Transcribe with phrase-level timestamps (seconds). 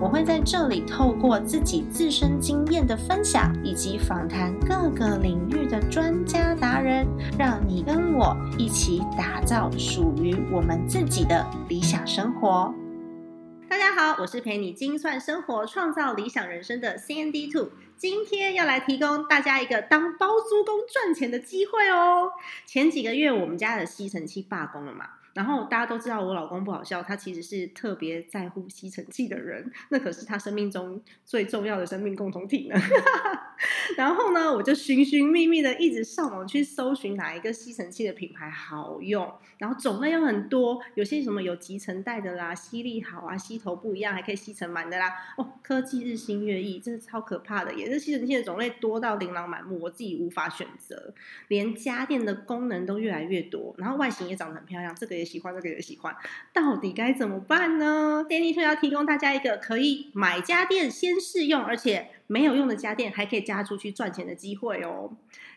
[0.00, 7.06] 我会在这里透过自己自身经验的分享，以及访谈各个领域的专家达人，
[7.38, 12.74] 让你跟我一起打造属于我们自己的理想生活。
[13.68, 17.70] 大家好，我是陪你精算生活、创造理想人生的 Sandy Two。
[17.96, 22.32] 今天要来提供大家一个当包租公赚钱的机会哦。
[22.66, 32.76] 前几个月我们家的吸尘器罢工了嘛，然后大家都知道我老公不好笑，他其实是特别在乎吸尘器的人，那可是他生命中最重要的生命共同体呢。
[33.96, 45.12] 然后呢，我就寻寻觅觅的一直上网去搜寻哪一个吸尘器的品牌好用，然后种类有很多，有些什么有集成袋的啦，吸力好啊，吸头不一样，还可以吸尘螨的啦。
[45.36, 51.14] 哦，科技日新月异，真是超可怕的，也是吸尘器的种类多到琳琅满目，我自己无法选择，
[51.48, 56.14] 连家电的功能都越来越多，然后外形也长得很漂亮，这个也喜欢，这个也喜欢，
[56.52, 58.24] 到底该怎么办呢？
[58.28, 65.16] 电力特要提供大家一个可以买家电先试用，而且没有用的家电还可以加出去赚钱的机会哦。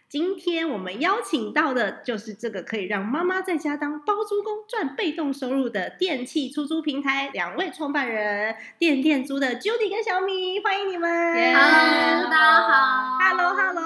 [0.09, 11.09] 今天我们邀请到的就是这个可以让妈妈在家当包租公赚被动收入的电器出租平台两位创办人，电电租的 Judy 跟小米，欢迎你们。
[11.54, 13.18] Hello，大家好。
[13.20, 13.84] Hello，Hello。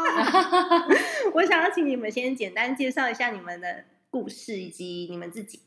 [1.34, 5.62] 我想要请你们先简单介绍一下你们的故事以及你们自己，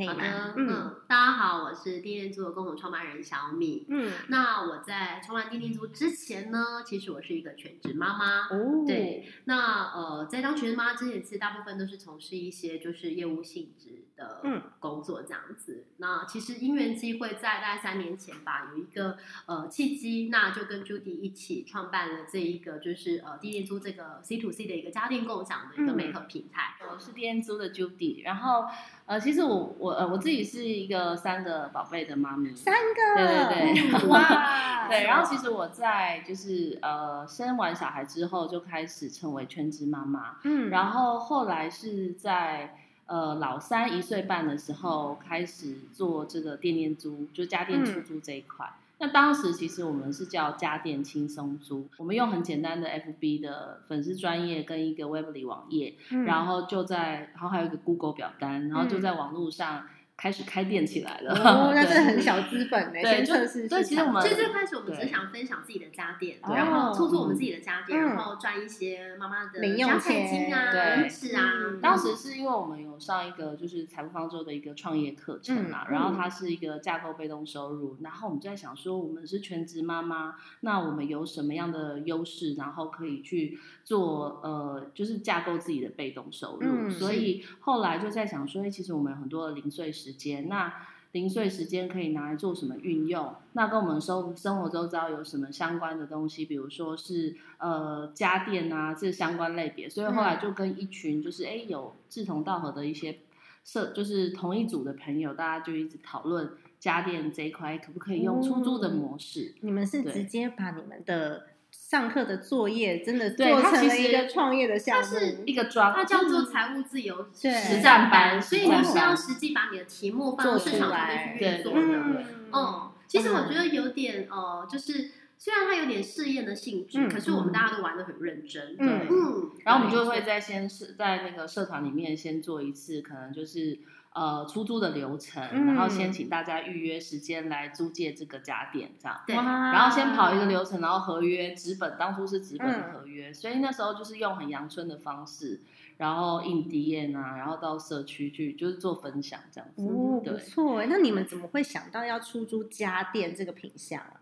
[0.00, 0.54] 可以吗好的，？
[0.56, 3.84] 嗯嗯，大家好，我是电电租的共同创办人小米。
[3.90, 8.48] 嗯，那我在创办电电租之前呢，其实我是一个全职妈妈。
[8.48, 14.62] 哦，对，那呃，在当全职妈妈之前，其实大部分都是从事一些就是业务性质的嗯。
[14.78, 15.84] 工作这样子。
[15.96, 25.96] 那其实因缘机会在大概三年前吧，有一个呃契机，那就跟 Judy 一起创办了这一个就是呃电电租这个 C to C 的一个家电共享的一个嗯。
[25.96, 26.74] 媒合平台。
[26.92, 28.64] 我是电租的 Judy，然后
[29.06, 42.79] 呃，其实我我呃我自己是一个三个宝贝的妈咪，三个，对对对 哇， 对，然后其实我在就是呃生完小孩之后就开始成为全职妈妈，嗯，然后后来是在
[43.10, 48.72] 呃老三一岁半的时候开始做这个电电租，就家电出租这一块。
[48.98, 56.24] 那当时其实我们是叫家电轻松租，我们用很简单的 FB 的粉丝专业跟一个 Webly 网页，嗯。
[56.24, 59.86] 然后就在，然后还有一个 Google 表单，然后就在网络上
[60.20, 61.32] 开始开店起来了。
[61.32, 71.80] 哦， 那对这很小资本呢， 对就先测试对其实我们所以最开始我们只是想分享自己的家电，然后出租我们自己的家电，嗯然后赚一些妈妈的零用家财金啊、钱零食啊嗯。
[71.80, 90.72] 当时是因为我们有上一个就是财富方舟的一个创业课程啊，嗯然后它是一个架构被动收入，然后我们就在想说，我们是全职妈妈，那我们有什么样的优势，然后可以去做呃，就是架构自己的被动收入，嗯所以后来就在想说，哎，其实我们有很多的零碎时间，那。
[91.12, 93.34] 零碎时间可以拿来做什么运用？
[93.54, 96.44] 那跟我们生生活周遭有什么相关的东西？
[96.44, 99.88] 比如说是呃家电啊，这相关类别。
[99.88, 103.18] 所以后来就跟一群就是哎有志同道合的一些
[103.64, 109.56] 社，就是同一组的朋友，大家就一直讨论家电这一块可不可以用出租的模式。
[109.62, 121.80] 你们是直接把你们的上课的作业真的做对它其成了一个创业的项目，它是一个专，它叫做财务自由实战战班，班所以你是要实际把你的题目放到市场上面去运作的。
[121.80, 128.76] 嗯嗯，其实我觉得有点呃，就是虽然它有点试验的性质，嗯可是我们大家都玩的很认真。
[128.78, 133.78] 嗯嗯，然后我们就会在先是在那个社团里面先做一次，可能就是
[134.20, 139.18] 呃出租的流程，嗯然后先请大家预约时间来租借这个家电，这样。
[139.26, 145.62] 对然后先跑一个流程，然后合约纸本，当初是纸本的嗯合约，所以那时候就是用很阳春的方式，
[145.96, 149.88] 然后印 D N 啊，然后到社区去就是做分享这样子。
[149.88, 154.20] 哦，不，错哎，那你们怎么会想到要出租家电这个品项啊？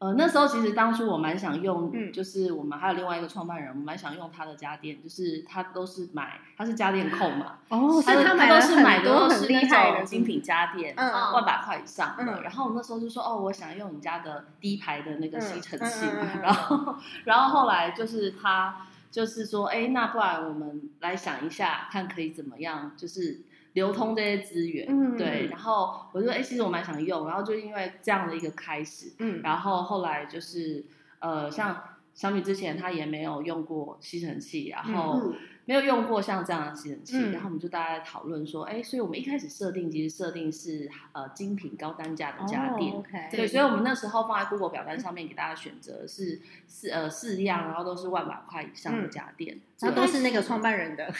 [0.00, 12.24] 呃，那时候其实当初我蛮想用，嗯就是我们还有另外一个创办人，我蛮想用他的家电，就是他都是买，他是家电控嘛，哦，他都是买的都是那厉害的种精品家电，嗯万把块以上的。
[12.24, 16.06] 嗯然后我那时候就说，哦，我想用你家的低排的那个吸尘器。
[16.42, 23.42] 然后，然后后来就是他就是说，哎，那不然我们来想一下，看可以怎么样，就是
[23.72, 24.86] 流通这些资源。
[24.88, 25.48] 嗯对。
[25.50, 27.26] 然后我就说，哎，其实我蛮想用。
[27.26, 30.84] 然后就因为这样的一个开始，嗯，然后后来就是
[31.18, 31.82] 呃，像
[32.14, 35.32] 小米之前他也没有用过吸尘器，然后。
[35.70, 42.92] 嗯没有用过像这样的吸尘器，嗯然后我们就大家在讨论说，哎，所以我们一开始设定其实设定是呃精品高单价的家电。
[43.30, 51.12] 对，所以我们那时候放在 Google 表单上面给大家选择是四呃四样，然后都是万把块以上的嗯家电，那都是那个创办人的，哎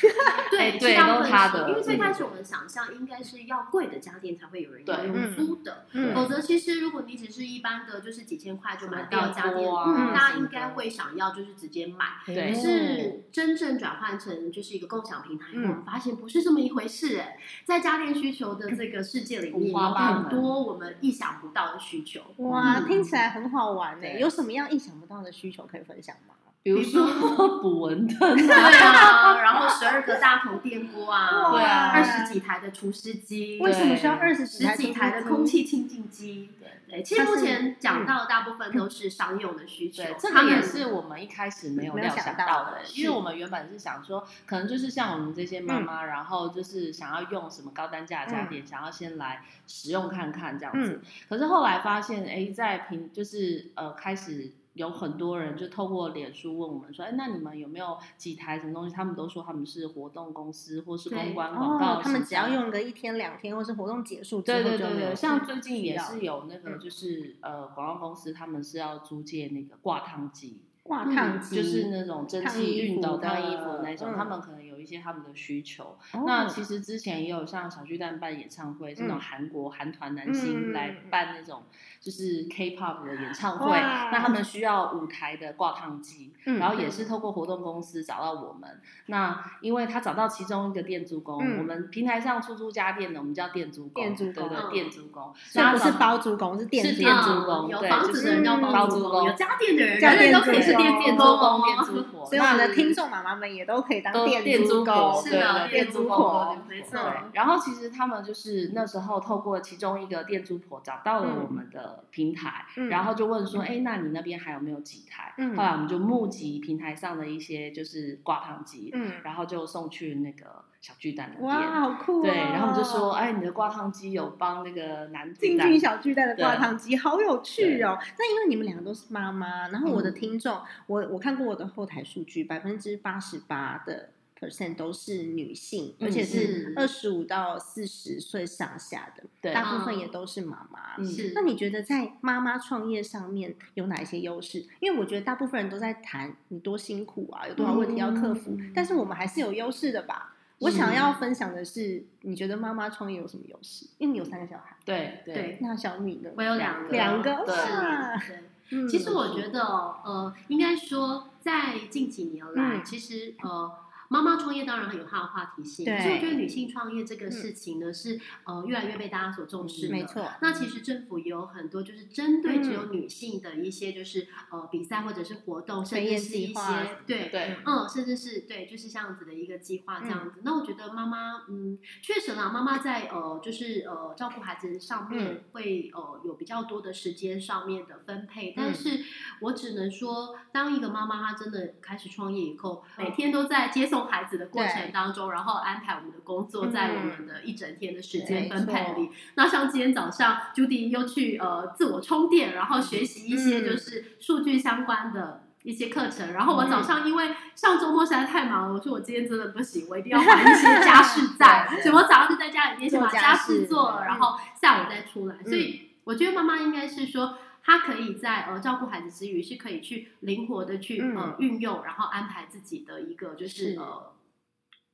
[0.51, 9.73] 对，对都是他的因为最嗯开始我们想象应该是要贵的家电才会有人要对用嗯租的，嗯否则其实如果你只是一般的，就是几千块就买到家电，
[10.13, 12.07] 大家应该会想要就是直接买。
[12.53, 22.21] 是真正转换成就是一个共享平台，嗯我们发现不是这么一回事哎，在家电需求的这个世界里面，有很多我们意想不到的需求。
[22.37, 24.03] 哇，嗯听起来很好玩呢。
[24.03, 26.35] 对有什么样意想不到的需求可以分享吗？
[26.63, 35.45] 比如说捕蚊灯对啊，然后十二个大头电锅啊，对啊二十几台的除湿机，为什么需要二十十几台的空？
[35.45, 36.51] 气清净机？
[36.61, 51.01] 对对，其实目前讲到的大部分都是商用的需求对，，这个也是我们一开始没有料想想到的，因为我们原本是想说，可能就是像我们这些妈嗯妈，然后就是想要用什么高单价的家电，想要先来使用看看这样子。
[51.03, 54.53] 嗯可是后来发现，哎，在平就是呃开始。
[54.75, 75.99] 有很多人就透过脸书问我们说：“哎，那你们有没有几台什么东西？”他们都说他们是活动公司或是公关广告哦，他们只要用个一天两天，或是活动结束之对对对像最近也是有那个嗯就是呃广告公司，他们是要租借那个挂烫机，挂嗯烫机，就是那种蒸汽熨斗衣服的烫衣服那种，嗯他们可能有一些他们的需求。
[76.13, 81.63] 哦那其实之前也有像小巨蛋办演唱会，这种嗯韩国韩团男嗯星来办那种
[82.01, 88.81] 就是 K-pop 的演唱会，哇那他们需要舞台的挂烫机，嗯然后也是透过活动公司找到我们。
[89.07, 101.85] 那因为他找到其中一个店租工，嗯我们平台上出租家电的，我们叫店租工，店租工对对嗯店租工，所以不是包租公，是是店租嗯工对有房子的人叫就是包租公，包租公有家电的人，家电都可以是租公店店租租公店哦。
[101.85, 105.23] 租婆，所以我们的听众妈妈们也都可以当都店租租婆，
[105.69, 107.03] 店租租婆婆，没错对，
[107.33, 115.35] 然后其实他们就是那时候透过其中一个店租婆找到了嗯我们的平台，嗯然后就问说，哎，那你那边还有没有几台？
[115.39, 121.71] 嗯后来我们就募集平台上的一些就是挂烫机，嗯，然后就送去那个小巨蛋的哇，店。
[121.71, 122.23] 好酷哦！
[122.23, 127.97] 对，然后我们就说，哎，你的挂烫机有帮那个男主进军小巨蛋的挂烫机，好有趣哦！
[128.19, 140.97] 那因为你们两个都是妈妈，然后我的嗯听众，我我看过我的后台数据，百分之八十八的 percent 都是女性，嗯而且是嗯二十五到四十岁上下的，对大部分也都是妈妈。
[140.99, 144.65] 嗯是那你觉得在妈妈创业上面有哪一些优势？
[144.81, 150.35] 因为我觉得大部分人都在谈你多辛苦啊，有多少问题要克服，嗯但是我们还是有优势的吧？
[150.59, 153.87] 我想要分享的是，你觉得妈妈创业有什么优势？
[153.99, 156.31] 因为你有三个小孩，对对对那小米呢？
[156.37, 158.37] 我有两个，两个是对。
[158.73, 163.69] 嗯其实我觉得，呃，应该说，在近几年来，嗯其实呃，
[164.13, 165.97] 妈妈创业当然很有它的话题性，对。
[165.97, 169.93] 可是我觉得女性创业这个事情呢，是呃越来越被大家所重视的。
[169.93, 176.61] 没错，那其实政府也有很多就是针对只有女性的一些就是、呃比赛或者是活动，甚至是一些
[177.07, 180.31] 对对，嗯，甚至是对，就是这样子的一个计划这样嗯。
[180.33, 180.41] 子。
[180.43, 189.05] 那我觉得妈妈，嗯，确实啦，妈妈在呃，就是呃，照顾孩子上嗯面会、呃有比较多的时间上面的分配，但嗯是
[189.41, 199.11] 我只能说，当一个妈妈她真的开始创业以后，每天都在接送孩子的过程当中，然后安排我们的工作在我嗯们的一整天的时间分配没里。
[199.35, 205.45] 那像今天早上，Judy 又去呃自我充电，然后学习一些嗯就是数据相关的。
[205.63, 215.37] 一些课程，然后我早上因为上周末实在太忙了，我说我今天真的不行，我一定要还一些家事在，所以我早上就在家里面先把家家事事做了，嗯然后下午再出来。
[215.45, 224.13] 嗯所以我觉得妈妈应该是说，她可以在呃照顾孩子之余，是可以去灵活的去、嗯呃运用，然后安排自己的一个就是是呃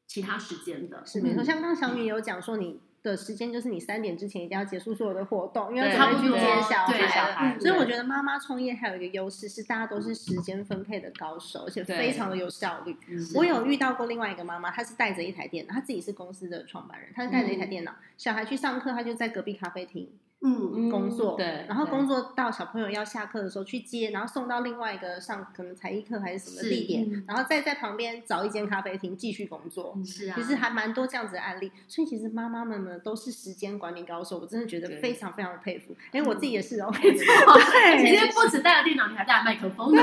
[0.06, 1.04] 其他时间的。
[1.04, 1.42] 是没错。
[1.42, 7.60] 嗯像刚刚小米有讲说，你的时间就是你三点之前一定要结束所有的活动，因为对要准备去差不多接小孩了。
[7.60, 12.96] 所以我觉得妈妈创业还有一个优势是，大家都是时间分配的高手，而且非常的有效率。
[13.08, 20.10] 嗯我有遇到过另外一个妈妈，她是带着一台电脑，她自己是公司的创办人，她是带着一台电脑，小孩去上课，她就在隔壁咖啡厅
[20.46, 27.24] 嗯，工作，对，对然后工作到小朋友要下课的时候去接，然后送到另外一个上可能才艺课还是什么地点，嗯。
[27.26, 29.96] 然后再在旁边找一间咖啡厅继续工作。
[30.04, 35.96] 是啊，其实还蛮多这样子的案例，所以其实妈妈们呢都是时间管理高手，我真的觉得非常非常的佩服。
[36.12, 37.24] 哎，我自己也是哦，没 错
[37.72, 40.02] 对今天 不止带了电脑，你还带了麦克风呢。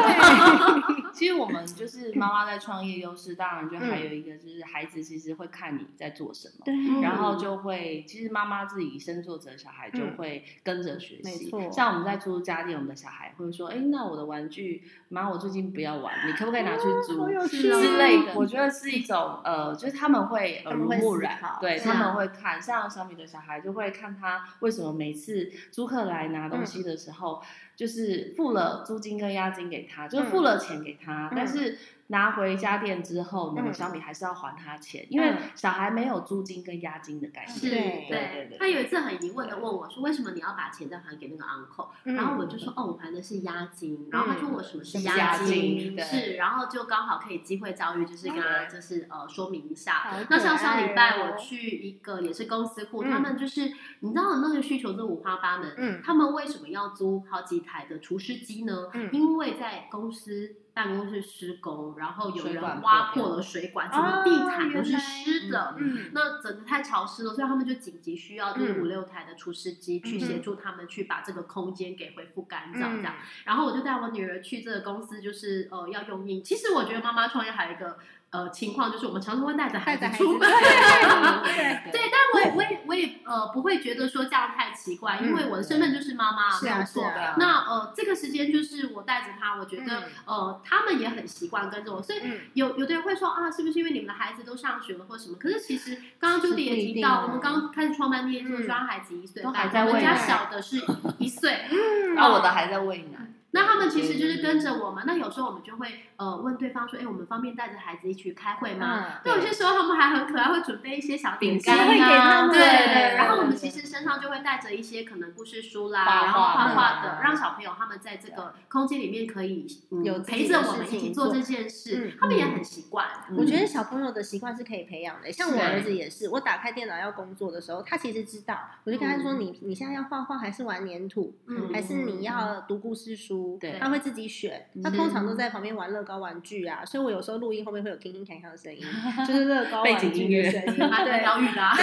[1.13, 11.51] 其实我们就是妈妈在创业优势，当然就还有一个就是孩子其实会看你在做什么，对，然后就会其实妈妈自己身作则，小孩就会会跟着学习。
[11.71, 18.33] 像我们在租家电，我们的小孩会说：“哎，那我的玩具，妈，我最近不要玩，你可不可以拿去租？”之类的。
[18.35, 22.61] 我觉得是一种呃，就是他们会耳濡目染对，他们会看。
[22.61, 27.41] 像小米的小孩就会看他为什么每次租客来拿东西的时候，
[27.75, 31.77] 就是付了租金跟押金给他，就是付了钱给他，嗯但是。
[32.07, 37.57] 拿回家店之后呢，嗯小米还是要还他钱，因为嗯小孩没有租金跟押金的概念。
[37.57, 49.93] 是，对对对他有一次很疑问的问我说：“为什么你要把钱再还给那个 uncle？” 嗯然后我就说：“哦，我还的是押金。”然后他就问我什么是押押金，对是，然后就刚好可以机会教育，就是跟他就是呃说明一下。
[49.93, 58.89] 好那像上礼拜哦我去一个也是公司户，嗯他们就是你知道那个需求是五花八门，嗯他们为什么要租好几台的除湿机呢？
[58.93, 65.75] 嗯因为在公司办公室施工，然后有人挖破了水管，整个地毯都是湿的。
[65.77, 73.15] 嗯那整个太潮湿了，所以他们就紧急需要就是嗯五六台的除湿机去嗯协助他们去把这个空间给恢复干燥嗯这样。
[73.45, 76.43] 然后我就带我女儿去这个公司，就是呃要用印。
[76.43, 77.97] 其实我觉得妈妈创业还有一个
[78.33, 80.39] 呃情况，就是我们常常会带着孩子子出门。
[80.39, 87.03] 对对，但我也我也我也呃不会觉得说这样太奇怪，因为我的身份就是妈妈，是啊没有错。
[87.03, 95.37] 是啊那呃这个时间就是我带着他，我觉得、嗯呃他们也很习惯跟着我，所以嗯有有的人会说啊，是不是因为你们的孩子都上学了或什么？
[95.39, 100.77] 可是其实刚刚 Judy 也提到，我们刚开始创办店做的时候，嗯他孩子一岁我们家小的是
[101.19, 103.19] 一岁， 嗯然后我的还在喂奶。
[103.55, 105.03] 那他们其实就是跟着我们。
[105.05, 109.05] 那有时候我们就会呃问对方说，哎，我们方便带着孩子一起去开会吗？
[109.05, 123.05] 嗯那有些时候他们还很可爱，会准备一些小点心饼干啊，们对对然后我们其实身上就会带着一些可能故事书啦，然后画画的的，让小朋友他们在这个空间里面可以嗯有陪着我们一起做做这件事嗯，他们也很习惯。
[123.37, 134.65] 我觉得小朋友的习惯是可以培养的，像我儿子也是，我打开电脑要工作的时候，他其实知道，我就跟他说：“你你现在要画画还是玩粘土，嗯还是你要读故事书？”对他会自己选。
[134.83, 138.83] 他通常都在旁边玩乐高玩具啊，所以我有时候录音后面会有叮叮锵锵的声音，
[139.27, 140.89] 就是乐高 背玩具景音乐的声音。
[140.89, 141.75] 蛮对，疗愈的啊。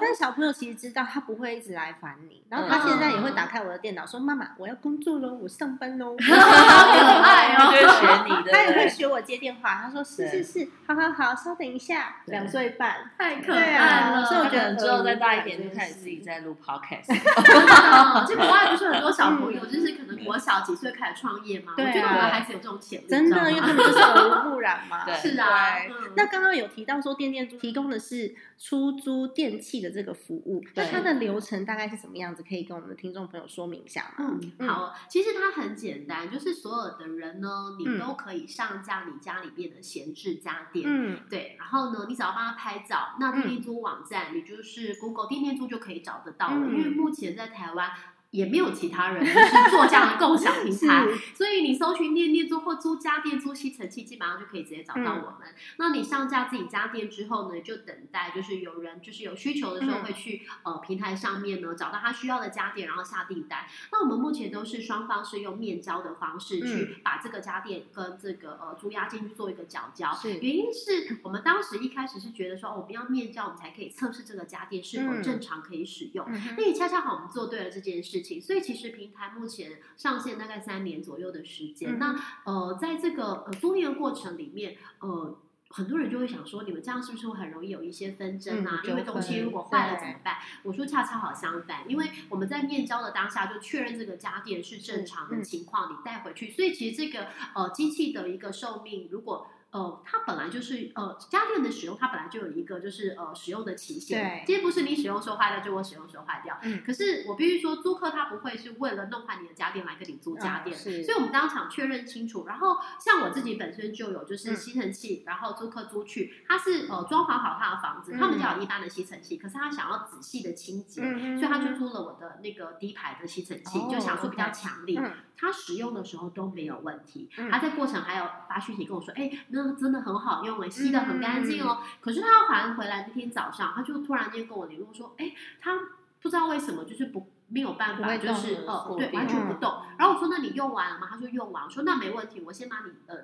[0.00, 13.84] 但是小朋友其实知道他不会一直来烦你，然后他现在也会打开我的电脑说：“妈妈，我要工作喽，我上班喽。” 好可爱哦他就会学你的，他也会学我接电话，他说是是是，好好好，稍等一下，两岁半，太可爱了。
[13.84, 17.06] 啊所以我觉得之后再大一点嗯就开始自己在录 podcast。
[17.06, 21.74] 真的，就国外不是很多小朋友，就是可能国小几岁开始创业吗。
[21.76, 25.04] 对啊我觉得我们孩子有这种潜力，真的，因为他们就是耳濡目染嘛。
[25.06, 25.78] 对是啊。
[25.88, 32.42] 嗯那刚刚有提到说电电租提供的是出租电器的这个服务，那它的流程大概是什么样子？
[32.42, 34.38] 可以跟我们的听众朋友说明一下吗？
[34.58, 40.84] 嗯，好，其实它很简单，就是所有的人呢，你嗯都可以上架你家里边的闲置家电。
[40.86, 46.66] 嗯对，然后呢，你只要帮他拍照，那电电租网站，你就是 Google 电电租就可以找得到了。
[46.66, 47.90] 嗯因为目前在台湾
[48.30, 55.48] 也没有其他人就是做这样的共享平台， 所以你搜寻念念租或租家电、租吸尘器，基本上就可以直接找到我们。
[55.78, 63.66] 那你上架自己家电之后呢，就等待就是有人就是有需求的时候嗯会去、呃平台上面呢找到他需要的家电，然后下订单。
[63.92, 70.12] 那我们目前都是双方是用面交的方式去把这个家电跟这个呃租押金去做一个缴交。
[70.14, 76.24] 是原因是我们当时一开始是觉得说，哦我们要面交，我们才可以测试这个家电是否嗯正常可以使用。
[76.28, 81.92] 嗯那也恰恰好，我们做对了这件事情，所以其实平台目前上线大概三年左右的时间。
[81.94, 85.38] 嗯那呃，在这个呃租赁的过程里面，呃。
[85.72, 88.82] 很多人就会想说，你们这样是不是会很容易有一些纷争啊？
[88.82, 90.34] 嗯因为东西如果坏了怎么办？
[90.64, 104.20] 我说恰恰好相反，因为我们在面交的当下就确认这个家电是正常的嗯情况，你带回去，所以其实这个呃机器的一个寿命，如果呃，它本来就是呃家电的使用，它本来就有一个就是呃使用的期限。
[104.20, 106.58] 对今天不是你使用时候坏掉，就我使用时候坏掉。
[106.62, 112.46] 嗯可是我必须说，租客他不会是为了弄坏你的家电来跟你租家电，所以我们当场确认清楚。
[112.46, 124.98] 然后像我自己本身就有就是嗯吸尘器，然后租客租去，他是呃装潢好他的房子，嗯他们家有一般的吸尘器，可是他想要仔细的清洁，嗯所以他就租了我的那个低排的吸尘器，哦就想说比较强力。
[125.40, 131.78] 嗯他使用的时候都没有问题，嗯他在过程还有发讯息跟我说，哎、那真的很好用，哎，吸的很干净嗯哦。
[132.00, 135.78] 可是他还回来那天早上，他就突然间跟我联络说，哎、他
[136.20, 139.82] 不知道为什么就是不没有办法，就是了呃对完全不动。
[139.98, 141.08] 然后我说那你用完了吗？
[141.10, 141.64] 他说用完。
[141.64, 143.16] 我说那没问题，我先把你呃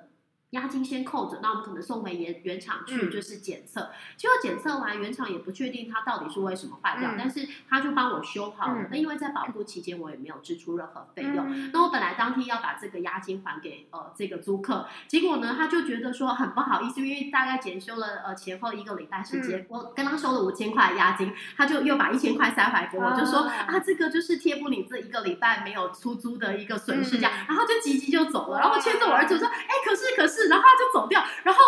[0.51, 3.89] 押金先扣着，那我们可能送回原原厂去，嗯就是检测。
[4.15, 8.73] 结果检测完，原厂也不确定它到底是为什么坏掉，嗯但是他就帮我修好了。
[8.77, 11.45] 嗯那因为在保护期间，我也没有支出任何费用。
[11.53, 31.61] 嗯那我本来当天要把这个押金还给呃这个租客，结果呢，他就觉得说很不好意思，因为大概检修了呃前后一个礼拜时间，嗯我跟他收了五千块押金，他就又把一千块塞回来给我，就说啊啊这个就是贴补你这一个礼拜没有出租的一个损失这样，嗯然后就急急就走了，然后牵着我儿子说哎可是可是，然后他就走掉，然后。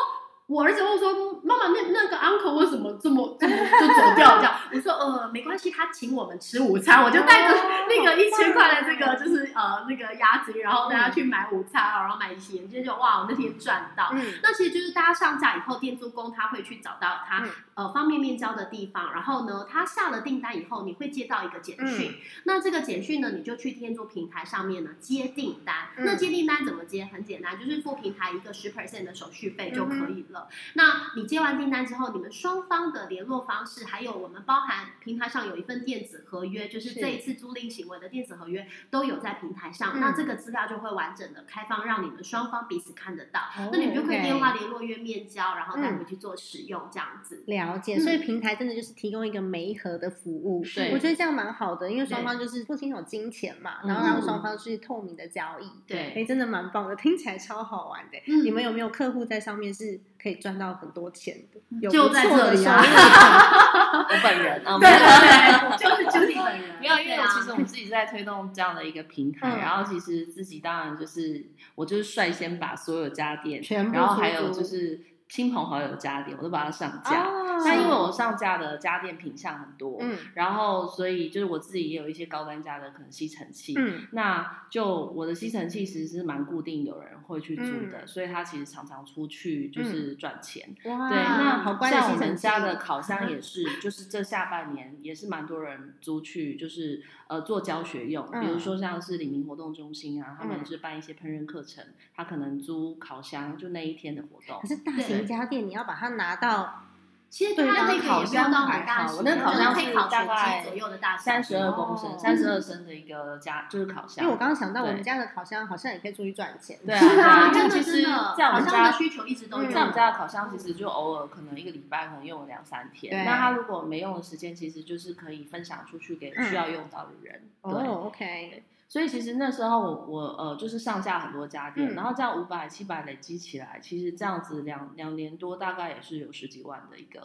[0.49, 1.13] 我儿子会说
[1.45, 7.55] ：“妈妈，那那个 uncle 为什么这么这么就走掉这样？” 我说：“呃，没关系，他请我们吃午餐，我就带着
[7.87, 14.09] 那个一千块的这个就是呃那个押金，然后大家去买午餐啊，然后买一些眼镜，就哇，我那天赚到。
[14.13, 22.11] 嗯那其实就是大家上架以后，店租工他会去找到他、嗯呃方便面交的地方，然后呢，他下了订单以后，你会接到一个简讯。
[22.11, 25.89] 嗯那这个简讯呢，你就去天租平台上面呢接订单。
[25.95, 27.05] 嗯那接订单怎么接？
[27.05, 30.49] 很简单，就是付平台一个十 percent 的手续费就可嗯以了。
[30.73, 39.93] 那你接完订单之后，你们双方的联络方式，还有我们包含平台上有一份电子合约，就是是这一次租赁行为的电子合约都有在平台上。
[39.95, 43.39] 嗯那这个资料就会完整的开放，让你们双方彼此看得到。
[43.57, 47.43] 哦那你们就可以电话联络约面交，然后带嗯回去做使用，这样子。
[47.47, 58.17] 了解，嗯所以平台真的就是提供一个媒合的服务，对我觉得这样蛮好的，因为双方就是不清楚金钱嘛，嗯然后让双方是透明的交易，对哎，真的蛮棒的，听起来超好玩的。
[58.27, 61.59] 嗯你们有没有客户在上面是可以赚到很多钱的？
[61.81, 62.81] 有就在这里啊
[64.09, 66.69] 我本人啊， 对对对，就是 Judy 本人。
[66.79, 71.45] 没有，因为其实我们自己在推动这样的一个平台，嗯然后其实自己当然就是
[71.75, 77.23] 我就是率先把所有家电，全部然后还有就是亲朋好友的家电，我都把它上架。
[77.23, 90.73] 哦但因为我上架的家电品相很多，嗯然后所以就是我自己也有一些高单价的可能吸尘器，嗯那就我的吸尘器其实是蛮固定，有人会去租的，嗯所以它其实常常出去就是赚钱。
[90.85, 100.65] 哇，对，那好乖的像我们家的烤箱也是，就是这下半年也是蛮多人租去，就是呃做教学用，嗯比如说像是李明活动中心啊，他们嗯。
[100.65, 101.83] 是办一些烹饪课程，
[102.13, 104.59] 他可能租烤箱，就那一天的活动。
[104.61, 104.67] 可。
[104.67, 106.83] 是大型家电你要把它拿到
[107.29, 114.23] 其实对它那个也烤箱还很大我那个烤箱是可以烤全大概左右的大小，三十二公哦升，三十二升的一个家就是烤箱。
[114.23, 116.77] 因为我刚刚想到，我们家的烤箱好像也可以出去赚钱。
[116.85, 118.01] 对啊，是啊，对啊， 真的因为其实
[118.37, 123.25] 在我们家的需求一直都在我们家的烤箱，其实就偶尔可能一个礼拜可能用了两三天。
[123.25, 127.41] 那他如果没用的时间，其实就是可以分享出去给需要用到的人。
[127.63, 127.71] 对。
[127.71, 137.21] 哦，OK，所以其实那时候我我呃就是上架很多家电，嗯然后这样五百七百累积起来，其实这样子两两年多大概也是有十几万的一个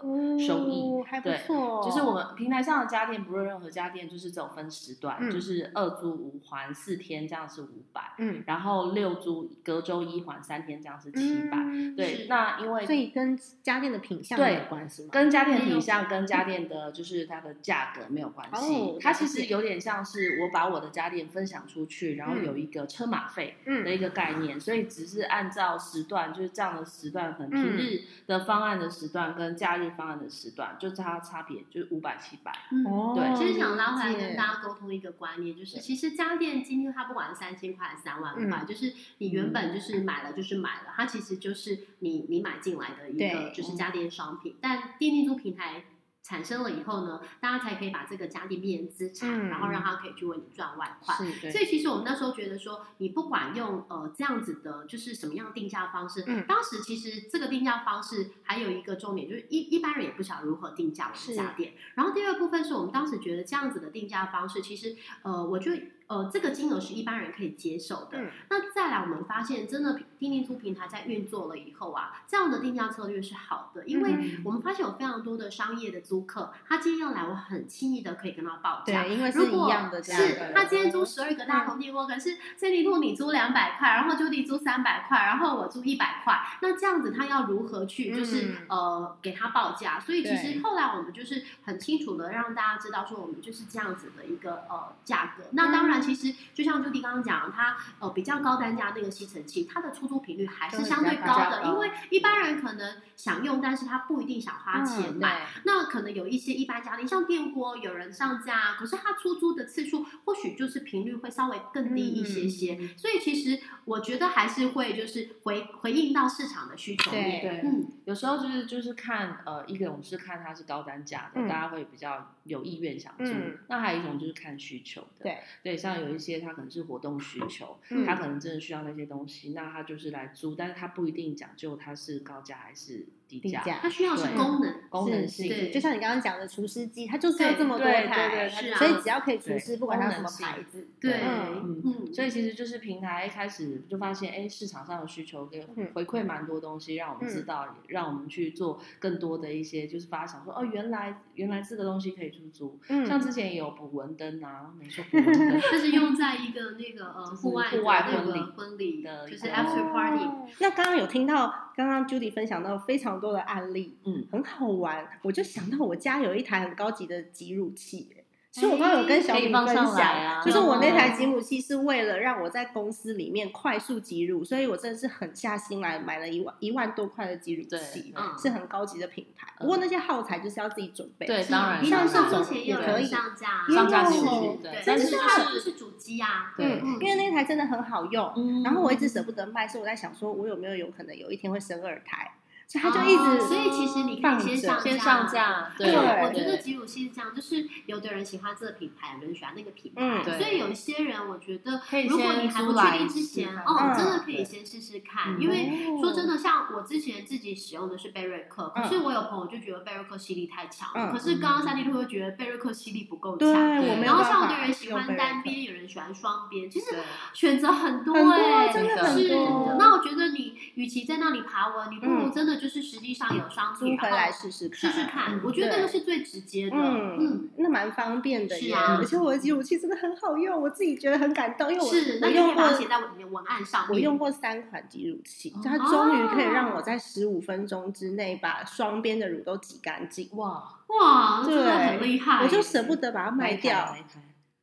[0.46, 0.82] 收益。
[0.82, 1.82] 哦还不对错。
[1.82, 15.08] 就是我们平台上的家电，不论任何家电，就是这种分时段，嗯就是二租五还四天，这样是五百，嗯然后六租隔周一还三天，这样是七百、嗯对，那因为所以跟家电的品相没有关系吗？
[15.12, 22.44] 跟家电品相跟家电的就是它的价格没有关系，哦它其实有点像是我把我的家电分享出去，然后嗯。
[22.44, 27.78] 有一个车马费的嗯一个概念，所以只是按照时段，就是这样的时段，可能平嗯。
[27.78, 32.52] 日的方案的时段跟假日方案的时段，就差差别就是五百七百。
[32.70, 44.56] 对其实想拉回来跟大家沟通一个观念，就是其实家电今天它不管是三千块还是、三万块，嗯就是你原本就是买了就是买了，它其实就是你你买进来的一个就是家电商品。
[44.60, 45.84] 但电力租平台
[46.24, 51.14] 产生了以后呢，大家才可以把这个家电变成资产，嗯然后让他可以去为你赚外快。
[51.14, 61.74] 是所以其实我们那时候觉得说，你不管用呃这样子的，就是什么样定价方式，嗯当时其实这个定价方式还有一个重点，就是一一般人也不晓得如何定价我们家电。
[61.94, 68.18] 然后第二部分是我们当时觉得这样子的定价方式，其实呃，我觉得呃这个金额是一般人可以接受的。
[68.18, 79.04] 嗯那再来，我们发现真的定定租平台在运作了以后啊，这样的定价策略是好的，因为嗯我们发现有非常多的商业的租客，他今天要来，我很轻易的可以跟他报价。
[79.04, 89.98] 对，因为是如果一样的价是他今天租十二个大同电锅，可是 Cindy 兔你租两百块，然后 Judy 租三百块，然后我租一百块，那这样子他要如何去就是、嗯呃给他报价？
[90.00, 95.44] 所以其实后来我们就是很清楚的让大家知道说我们就是这样子的一个呃价格。
[95.52, 102.33] 那当然，嗯其实就像 Judy 刚刚讲，它呃比较高单价那个吸尘器，它的出租频率还是相对高的，因为一般
[102.74, 105.46] 能想用，但是他不一定想花钱嗯买。
[105.64, 117.40] 那可能有一些一般家庭，像电锅，有人上架，可是他出租的次数或许就是频率会稍微更低一些些，嗯所以其实我觉得还是会就是回回应到市场的需求面。
[117.40, 123.24] 对嗯，有时候就是就是看呃，一个我们是看它是高单价的，嗯大家会比较有意愿想租。
[123.24, 133.60] 嗯那还有一种就是看需求的，对对，像有一些他可能是活动需求，嗯他可能真的需要那些东西，那他就是来租，但是他不一定讲究它是高价还是低价。
[133.62, 165.06] 低价它需要是功能，功能性，对就像你刚刚讲的除湿机，它就是要对这么多台，对对是啊所以只要可以除对湿，不管它什么牌子，对，嗯嗯，所以其实就是平台一开始就发现，哎，市场上的需求给嗯回馈蛮多东西，让我们知道，也让我们去做更多的一些就是发想，说哦，原来原来这个东西可以出租，嗯像之前也有捕蚊灯啊，没说捕蚊灯， 这是用 在一个那个呃户外户外那个婚礼婚礼就是的一个 after party，哦那刚刚有听到，刚刚 Judy 分享到非常多的案例，嗯，很好玩。
[165.22, 168.23] 我就想到我家有一台很高级的挤乳器、欸
[168.54, 171.16] 所以我刚刚有跟小米分享，啊就是我那台嗯。
[171.18, 178.32] 挤乳器是为了让我在公司里面快速挤乳，所以我真的是狠下心来买了一万一万多块的挤乳器，嗯。
[178.38, 179.52] 是很高级的品牌。
[179.58, 188.62] 不过那些耗材就是要自己准备，对，当然你像像这种上之前也可以上架上架是进去对，但是它就是就是主机啊，对嗯，因为那台真的很好用，嗯。
[188.62, 192.30] 然后我一直舍不得卖，所以我在想说，我有没有有可能有一天会生二胎，
[192.66, 216.86] 所以他就一直，哦所以其实你可以先上先上架，对，我我觉得吉鲁系是这样，就是有的人喜欢这个品牌，有的人喜欢那个品牌，所以有一些人我觉得，如果你还不确定之前，哦，嗯真的可以先试试看，嗯因为说真的，像我之前自己使用的是贝瑞克，可嗯是我有朋友就觉得贝瑞克吸力太强嗯了，可是刚刚三 D 兔会觉得贝瑞克吸力不够对强，我没有然后像有的人喜欢单边，有人喜欢双边，其实
[217.32, 219.76] 选择很多哎、真的是很多。
[219.78, 226.76] 那我觉得你与其在那里爬文，你不如嗯真的就是实际上有商租品，回来试试看，试试看，我觉得那个是最直接的。
[226.76, 233.86] 嗯嗯，，那蛮方便的耶，是啊而且我的挤乳器真的很好用，我自己觉得很感动，因为我是，那用过写在你的文案上。
[233.90, 243.94] 我用过三款挤乳器，它终于可以让我在十五分钟之内把双边的乳都挤干净，哇，哇，真的很厉害，我就舍不得把它卖掉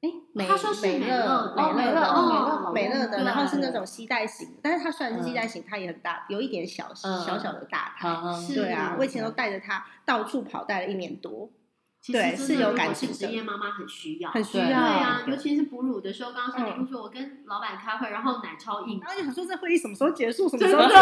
[0.01, 8.09] 哎，美他说是美美乐美乐的哦美乐的，然后是那种系带型，但是它虽然是系带嗯型，它也很大，有一点小嗯小小的大台。
[8.09, 11.49] 好，是对啊，我以前都带着它到处跑，带了一年多。
[12.01, 20.97] 其实对是有真的如果是感情的职业妈妈很需要，很需要对啊，对尤其是哺乳的时候，刚刚三嗯弟说，我跟老板开会，然后奶超硬然，后就想说这会议什么时候结束，什么时候结束？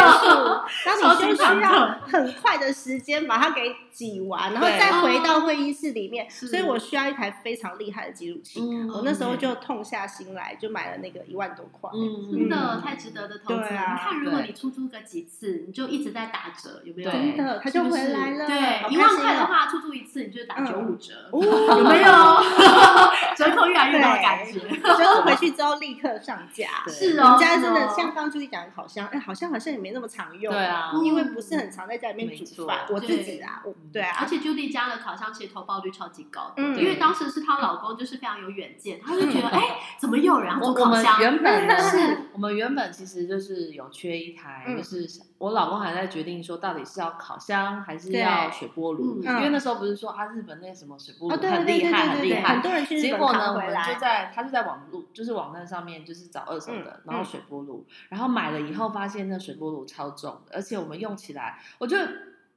[0.85, 6.29] 然后你就需要很快的时间把它给挤完，然后再回到会议室里面。
[6.29, 8.59] 所以我需要一台非常厉害的挤乳器。
[8.61, 11.89] 嗯我那时候就痛下心来，就买了那个一万多块。
[11.93, 13.69] 嗯真的嗯太值得的投资了。
[13.69, 17.09] 你看，如果你出租个几次，你就一直在打折，有没有？
[17.09, 18.45] 真的，它就回来了。
[18.45, 21.39] 好对，一万块的话，出租一次你就打嗯九五折，哦
[21.77, 22.09] 有没有？
[23.37, 24.59] 折扣越来越高的感觉。
[24.59, 26.67] 折扣回去之后立刻上架。
[26.89, 30.51] 是哦，我们家真的像刚刚朱莉讲的烤箱，哎，好像好像也没那么常用。
[30.53, 32.79] 对啊因为不是很常在家里面煮饭。
[32.89, 41.19] 我自己啊，我对啊，而且 Judy 家的烤箱其实投报率超级高因为当时是她老公就是非常有远见，他就觉得哎、怎么又有人做烤箱？
[41.21, 45.07] 原本是，我们原本其实就是有缺一台，嗯就是
[45.39, 62.05] 我老公还在决定说到底是要烤箱还是要水波炉，嗯因为那时候不是说啊日本那什么水波哦，炉很厉害很厉害很，多人去日本结果呢，我们扛回来就在他就在网路，就是网站上面，就是找二手的，嗯然后水波炉，然后买了以后发现那水波炉超重的，而且我们用起来，我觉得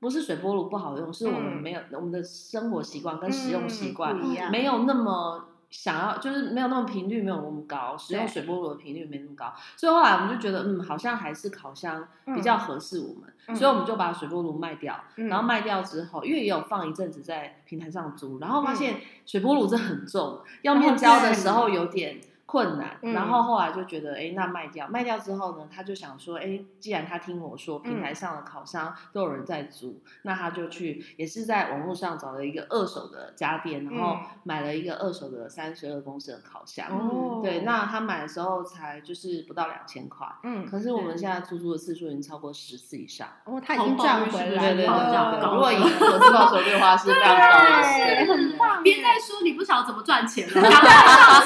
[0.01, 5.49] 不是水波炉不好用，是我们嗯没有、我们的生活习惯跟使用习惯、不一样，没有那么。
[5.73, 13.57] 想要就是没有那么频率没有那么高，使用水波炉的频率没那么高，所以后来我们就觉得，嗯，好像还是烤箱比较合适我们，嗯。
[13.57, 15.29] 所以我们就把水波炉卖掉，嗯。
[15.29, 18.77] 然后卖掉之后，因为也有放一阵子在平台上租，然后发嗯。
[18.77, 22.21] 现水波炉这很重，要面交的时候有点
[22.53, 23.15] 困难，嗯。
[23.15, 34.27] 然后后来就觉得，哎，那卖掉，卖掉之后呢，他就想说，哎，既然他听我说平台上的烤箱都有人在租，那他就去也是在网络上找了一个二手的家电，然后嗯。
[34.45, 36.89] 买了一个二手的三十二公升的烤箱。
[36.91, 43.29] 哦，对，那他买的时候才就是不到两千块，嗯，可是我们现在出租的次数已经超过十次以上。
[43.45, 50.91] 哦，他已经赚回来对对对了，对对，如果以投资报酬率的话是非常高的，对对很棒别再说你不晓得怎么赚钱了， 赶快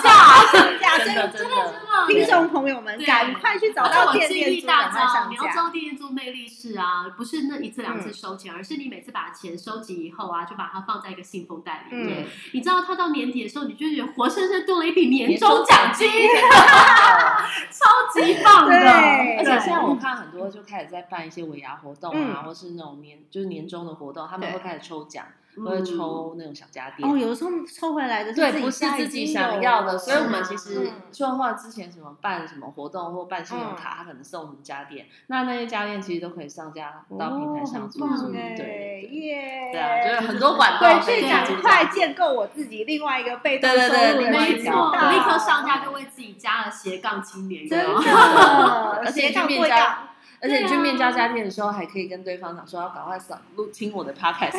[0.00, 0.95] 上架！
[0.98, 5.30] 架，真的真的，听众朋友们，赶快去找到店我建议店主，赶快大家，上。
[5.30, 12.22] 你要知道店店租魅力是啊，不是那一次两次收钱，而是你每次把钱收集以后啊，就把它放在一个信封袋里面。
[12.22, 12.26] 嗯。
[12.52, 16.08] 你知道，他到年底的时候，你就觉得活生生多了一笔年终奖金，
[17.70, 18.76] 超级棒的。
[18.76, 22.44] 而且现在我看很多就开始在办一些尾牙活动啊，嗯。
[22.44, 25.24] 或是那种年就是年终的活动，他们会开始抽奖，
[25.64, 27.08] 都会抽那种小家电。
[27.08, 39.70] 哦，有的时候抽回来的对，自己不是自己想要的，所以我们其实嗯说话之前什么办什么活动或办信用卡，他可能送什么家电，那那些家电其实都可以上架到平台上哦做出，很棒哎对对对耶！
[39.72, 47.86] 对啊，就是很多管道可以回去赶快建构我自己另外一个被动对对对收入的另外一渠没错，道立刻上架就为自己加了斜杠青年，真的，
[49.04, 49.98] 而且斜杠去面交对杠，
[50.40, 54.58] 而且你去面交家电的时候，还可以跟对方讲说要赶快扫录听我的 podcast 之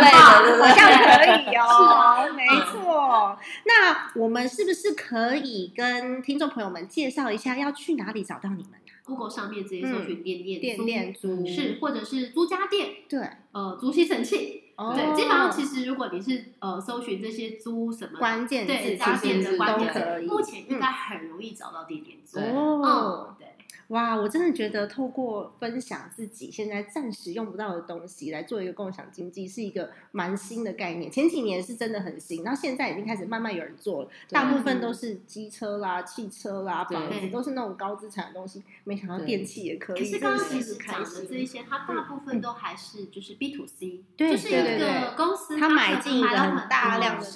[0.00, 0.88] 类的，对不好像？
[0.88, 3.38] 可以哦，是没错。
[3.64, 13.20] 那我们是不是可以跟听众朋友们介绍一下要去哪里找到你们啊？Google 上面直接搜寻店店店租店租是，或者是租家电，对，
[13.52, 14.60] 呃，租吸尘器。
[14.74, 22.38] 哦对，基本上其实如果你是呃搜寻这些租什么关键字对家电的关键都可以字，目前应该很容易找到店店租。
[22.40, 23.48] 对哦嗯，，对。
[23.92, 31.12] 哇，我真的觉得透过分享自己现在暂时用不到的东西来做一个共享经济，是一个蛮新的概念。
[31.12, 38.62] 前几年是真的很新，然后现在已经开始慢慢有人做了，大部分都是机车啦、汽车啦、房子都是那种高资产的东西。
[38.84, 47.30] 没想到电器也可以，可是刚刚其实讲的这一些，它大部分都还是就是 B to C，对就是一个公司它买进一个很买了很大量的可，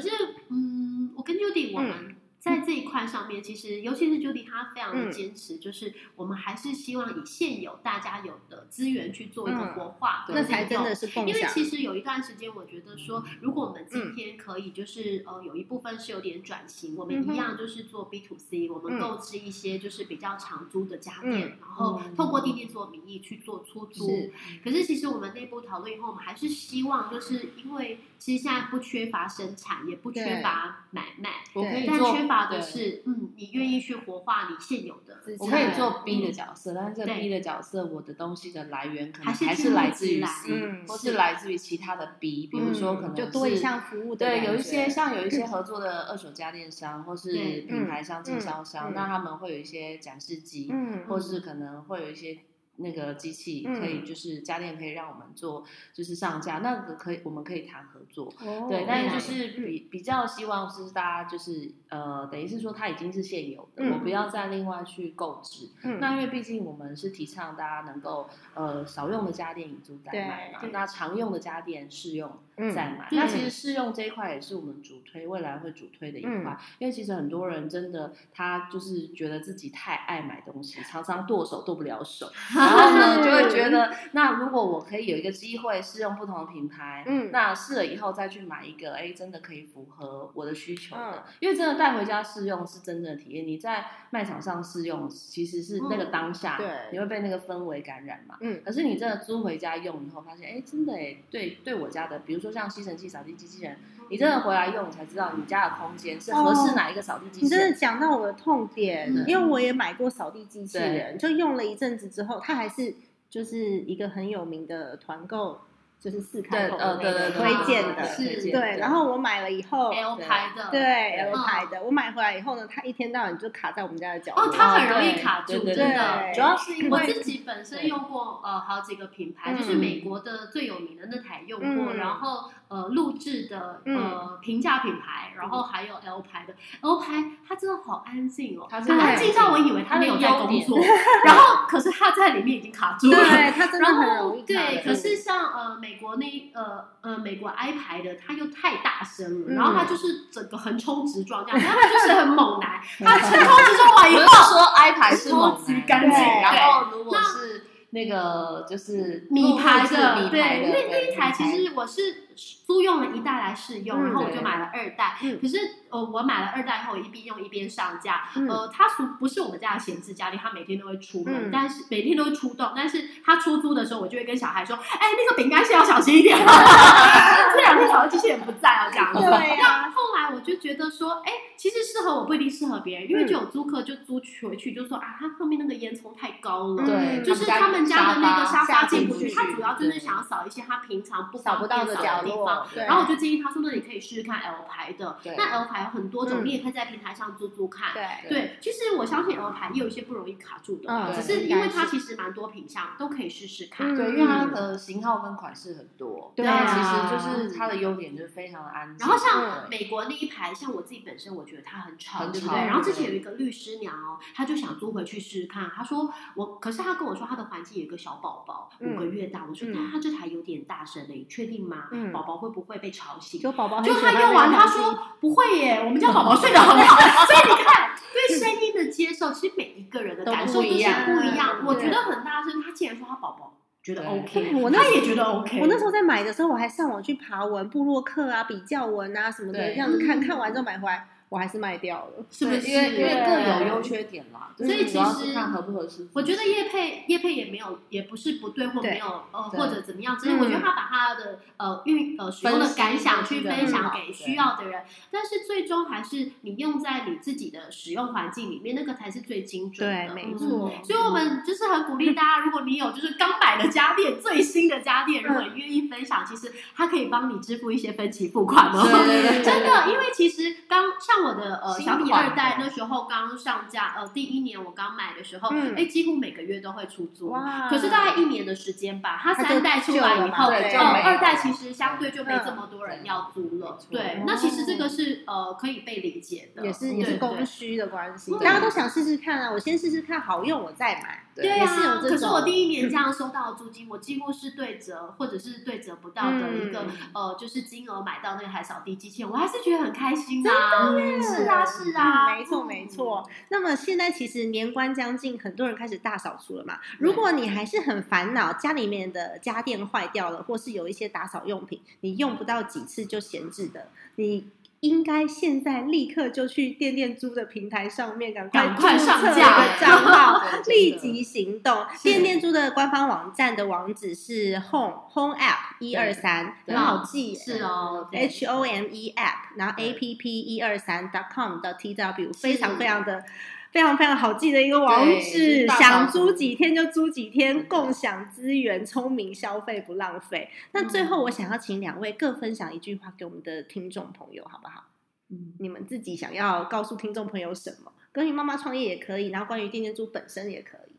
[0.00, 0.10] 是，
[0.48, 5.12] 嗯，我跟 Judy 我们在这一块上面，其实尤其是 Judy 她非常的嗯。
[5.12, 9.74] 坚持，就是我们还是希望以现有大家有的资源去做一个嗯。
[9.74, 11.42] 活化跟那才真的是共因为。
[11.52, 19.00] 其实有一段时间，我觉得说，如果我们今天可以，就是、呃，有一部分是有点转型，我们一样就是做 B to C，我们嗯。
[19.00, 21.58] 购置一些就是比较长租的家电，嗯。
[21.60, 22.14] 然后嗯。
[22.14, 24.06] 透过地面做名义去做出租。
[24.06, 24.32] 是。
[24.62, 47.32] 可是其实我们内部讨论以后，我们还是希望，就是因为其实现在不缺乏生产，也不缺乏买卖，我可以但做缺乏的是，嗯，你愿意去活化你现有的资产我可以做嗯 B 的角色，但是这个 B 的角色，我的东西的来源可能还是来自于来 C，嗯或是是来自于其他的 B，比如说可能嗯就多一是项服务的对，有一些像有一些合作的二手家电商或是
[47.68, 52.38] 品牌商、经销嗯商，嗯那他们会有一些展示机，嗯或是可能会有一些。
[52.80, 58.32] 那个机器嗯可以，就是家电可以让我们做，就是上架，那个可以，我们可以谈合作。
[58.44, 58.66] 哦。
[58.68, 63.92] 对，但是就是比比较希望是大家就是呃，等于是说它已经是现有的，嗯。
[63.92, 65.70] 我不要再另外去购置。
[65.84, 65.98] 嗯。
[66.00, 73.08] 那因为毕竟我们是提倡大家能够呃少用的家电以租代买嘛，那常用的家电试用嗯再买。
[73.10, 73.26] 嗯那。
[73.26, 76.56] 其实试用这一块也是我们主推，未来会主推的一块，嗯。
[76.78, 87.30] 因为其实很多人真的他就是觉得自己太爱买东西，常常剁手剁不了手， 然后呢就会觉得，那如果我可以有一个机会试用不同的品牌，嗯。
[87.30, 91.02] 那试了以后再去买一个，哎，真的可以符合我的需求的。
[91.02, 98.36] 嗯因为真的带回家试用是真正的体验，你在卖场上试用其实是那个当下，对你会被那个氛围感染嘛。
[98.40, 103.76] 嗯可是你真的租回家用以后，发现，哎，真的哎，对对我家的，比如说像吸尘器、扫地机器人，
[104.10, 107.46] 你真的回来用，你才知道你家的空间是合适哪一个扫地机器人。
[107.46, 112.94] 你真的讲到我的痛点，嗯因为我也买过扫地机器人，就用了一阵子之后，它还是
[113.30, 115.60] 就是一个很有名的团购，
[116.00, 118.78] 就是四开口的推荐的，是对。
[118.78, 124.44] 然后我买了以后，L 牌的，对对 L 牌的，我买回来以后呢，它一天到晚就卡在我们家的角落。
[124.44, 126.32] 哦，它很容易卡住，真的。
[126.32, 140.78] 主要是因为我自己本身用过呃好几个品牌，嗯就是美国的最有名的那台用过，嗯然后呃录制的呃平价品牌，然后还有 L 牌的 L 牌，它真的好安静哦，它它安静到我以为它没有在工作，
[141.24, 143.16] 然后可是它在里面已经卡住了。
[143.18, 156.10] 对，它真的然很容后易对，可是像呃美国那呃呃美国 i 牌的，它又太大声了，嗯然后它就是整个横冲直撞这样，然后它就是很猛男， 它横冲直撞完以我后是说 i 牌是猛超级男干净
[156.42, 162.28] 然后如果是那个就是米牌的，对，那那一台其实我是
[162.66, 165.16] 租用了一代来试用，嗯然后我就买了二代。
[165.22, 165.56] 嗯可是
[165.88, 168.28] 呃，我买了二代后，一边用一边上架。
[168.36, 172.72] 嗯呃，它属不是我们家的闲置家电，它每天都会出门，嗯但是每天都会出动。
[172.76, 179.20] 但是它出租的时候，我就会跟小孩说：“哎，那个饼干是要小心一点。”这两天好像机器人不在哦，这样子。
[179.20, 186.86] 那后来我就觉得说，哎，其实适合我不一定适合别人，因为嗯就有租客就租回去就说啊，他后面那个烟囱太高了。
[186.86, 195.18] 对，就是他们家的那个沙发进不去，他主要就是想要扫一些他平常不方扫不到的角落地方。，对然后我就建议他说，那你可以试试看 L 牌的。
[195.22, 197.92] 对那 L 牌有很多种，嗯你也可以在平台上租租看。
[197.92, 203.92] 对对，其实我相信 L 牌也有一些不容易卡住的，嗯只是因为它其实蛮多品相，都可以试试看。
[203.92, 209.04] 嗯对，因为它的型号跟款式很多，对啊其实就是它的优点就是非常的安静。
[209.04, 212.56] 然后像嗯美国那一排，像我自己本身，我觉得它很吵，很对不对？
[212.56, 215.70] 吵然后之前有一个律师娘哦，她就想租回去试试看。
[215.74, 219.44] 她说我，可是她跟我说她的环境有一个小宝宝，嗯五个月大。
[219.48, 221.88] 我说，嗯但她这台有点大声的，你确定吗？
[221.90, 223.40] 嗯宝宝会不会被吵醒？
[223.40, 226.96] 就宝宝就喜欢他用完，那个东西他说不会耶，我们家宝宝睡得很 好。
[227.26, 231.64] 所以你看，对声音的接受，其实每一个人的感受都是不一样。
[231.64, 235.60] 我觉得很大声，他竟然说他宝宝觉得 OK，我那他也觉得 OK。
[235.60, 242.24] 我那时候在买的时候，我还上网去爬文、部落客啊、比较文啊什么的，这样子看嗯看完之后买回来，我还是卖掉了。
[242.30, 242.66] 是不是？
[242.68, 246.06] 因为因为各有优缺点啦，所以其实看合不合适。
[246.12, 260.14] 我觉得叶配叶配也没有，也不是不对或没有呃或者怎么样，只是嗯我觉得他把他的呃运呃使用的感想去分享给需要的人，但是最终还是你用在你自己的使用环境里面，那个才是最精准对，的。
[260.14, 260.72] 没嗯错。
[260.84, 268.82] 所以，我们就是很鼓励大家，如果你有就是刚买的家电，最新的家电，如果你愿意分享，其实它可以帮你支付一些分期付款哦。
[268.82, 270.84] 对对对 真的，因为其实刚
[271.18, 277.34] 像我的呃小米二代那时候刚上架，呃第一年我刚买的时候，哎、嗯几乎每个月都会出租。
[277.68, 283.78] 可是大概一年的时间吧，它三代出来以后，二代其实相对就没嗯这么多人要租了。
[283.90, 289.50] 对哦，那其实这个是呃可以被理解的，也是也是供需的关系，嗯大家都想试试看啊！
[289.50, 291.24] 我先试试看好用，我再买。
[291.34, 300.90] 对啊，可是我第一年这样收到的租金，我几乎是对折或者是对折不到的一个、嗯呃，就是金额买到那个海扫地机器人，我还是觉得很开心啊！
[301.22, 303.28] 是啊，是啊，嗯没错没错。
[303.48, 306.78] 那么现在其实年关将近，很多人开始大扫除了嘛。
[306.98, 314.48] 如果你还是很烦恼，家里面的家电坏掉了，或是有一些打扫用品你用不到几次就闲置的，你。
[314.80, 321.84] 应该现在立刻就去电电租的平台上面，赶快赶快注册上架一个账号 立即行动。
[321.96, 331.74] 是电电租的官方网站的网址是 home home app 一二三，对很好记，是哦，H O M E app，然后 A P P 一二三 dot com 的
[331.74, 333.24] T W，非常非常的
[333.70, 340.48] 非常非常好记的一个网址，想租几天就租几天，共享资源，聪明消费不浪费。
[340.72, 344.86] 那最后，我想要请两位各分享一句话给我们的听众朋友，好不好？
[345.30, 347.92] 嗯，你们自己想要告诉听众朋友什么？
[348.14, 350.96] 关于妈妈创业也可以，然后关于电电租本身也可以。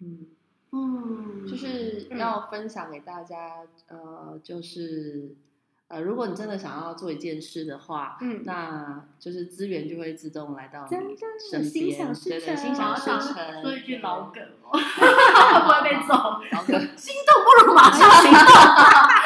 [0.00, 0.26] 嗯，
[0.72, 5.36] 嗯，就是要分享给大家，呃，就是
[5.88, 10.96] 呃，如果你真的想要做一件事的话，嗯那就是资源就会自动来到你
[11.50, 13.62] 身边，心想事对对，成心想事想成。
[13.62, 16.14] 说一句老梗哦， 会不会被揍？
[16.52, 18.38] 老梗， 心动不如马上行动。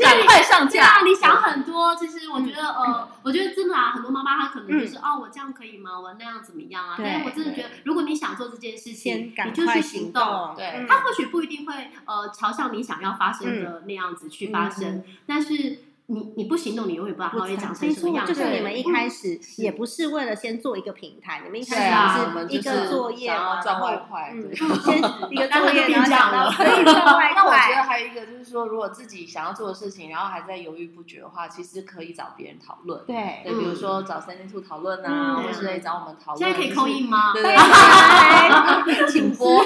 [0.00, 5.98] 赶快上架！，你想很多，其实我觉得，呃，我觉得真的啊，很多妈妈她可能就是，哦，我这样可以吗？
[6.00, 6.94] 我那样怎么样啊？
[6.96, 15.78] 但是我真的觉得，如果你想做这件事先情，你就去行行动，对嗯它或许不一定会呃朝向你想要发生的那样子去发生，但是
[16.10, 18.34] 你你不行动，你永远不知道它会长成，什么样子。
[18.34, 24.32] 就是你们一嗯开始也不是为了先做一个平台，你们一开啊，始是一个作业想要嘛，赚外然后快。
[24.84, 24.98] 先
[25.30, 33.00] 一个 作业，然后可以赚外快 那我觉得，还有一个就是说，如果自己想要做的事情，然后还在犹豫不决的话，其实可以找别人讨论。
[33.06, 36.38] 对对，比如说找三 D Two 讨论啊，嗯或是可以找我们讨论。
[36.38, 37.32] 现在可以扣印吗？
[37.34, 37.52] 对对
[38.94, 39.62] 对，请播。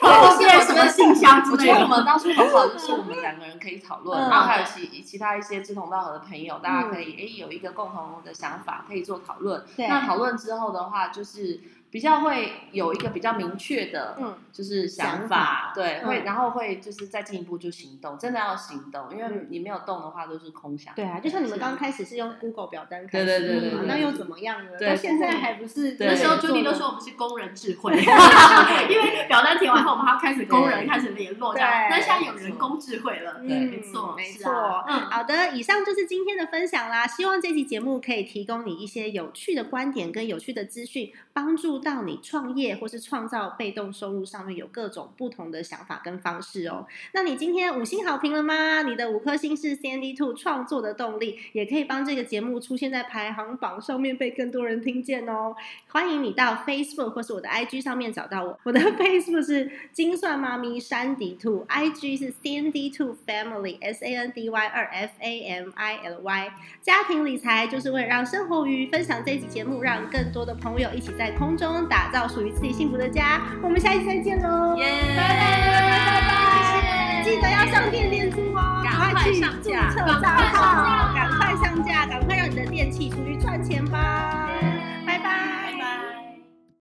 [0.00, 1.88] 或是什么信箱之我觉得我类的。
[1.88, 9.64] 们当初很好，就是我们两个人可以讨论，嗯然后还有其其他一些志同道合的朋友，大家可以诶有一个共同的想法，可以做讨论。
[9.76, 11.60] 那讨论之后的话，就是
[11.96, 20.94] 比较会有一个比较明确的，嗯，就是想想法法，对，嗯会然后会就是再进一步就行动，真的要行动，因为嗯你没有动的话都是空想。
[20.94, 24.72] 对啊，就像你们刚开始是用 Google 表单开对对始对对对的嘛那又怎么样呢？
[24.78, 31.70] 对到现在还不是对那时候做 Judy 都说我们是工人智慧， 因为表单填完后，我们还要开始工人开始联络这样。
[31.70, 34.52] 对但现在有人工智慧了，嗯没错，没错。
[34.86, 37.06] 嗯，好的，以上就是今天的分享啦。
[37.06, 46.84] 希望这期节目可以提供你一些有趣的观点跟有趣的资讯，帮助到你创业或是创造被动收入上面有各种不同的想法跟方式哦。
[47.12, 48.82] 那你今天五星好评了吗？
[48.82, 55.54] 你的五颗星是 CND Two 创作的动力，也可以帮这个节目出现在排行榜上面，被更多人听见哦。
[55.86, 58.58] 欢迎你到 Facebook 或是我的 IG 上面找到我。
[58.64, 65.70] 我的 Facebook 是精算妈咪山迪兔，IG 是 CND Two Family S A N D Y 二 F A M
[65.76, 66.52] I L Y。
[66.82, 73.42] 家庭理财就是为了让生活与分享这一集节目，让更多的朋友一起在空中打造属于自己幸福的家。
[73.62, 74.86] 我们下一期再见喽，耶，
[75.16, 75.34] 拜拜
[75.66, 77.22] 拜拜！
[77.24, 84.35] 记得要上电电租哦，赶快去上注册账号，赶快上架，赶快让你的电器出去赚钱吧。